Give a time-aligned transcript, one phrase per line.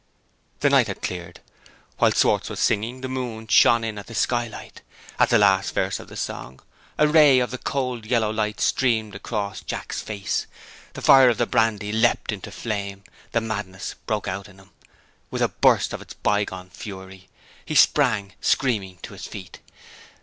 [0.61, 1.41] The night had cleared.
[1.99, 4.81] While Schwartz was singing, the moon shone in at the skylight.
[5.19, 6.59] At the last verse of the song,
[6.97, 10.47] a ray of the cold yellow light streamed across Jack's face.
[10.93, 14.71] The fire of the brandy leapt into flame the madness broke out in him,
[15.29, 17.29] with a burst of its by gone fury.
[17.63, 19.59] He sprang, screaming, to his feet.